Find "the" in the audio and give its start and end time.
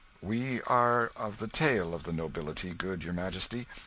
1.37-1.47, 2.05-2.11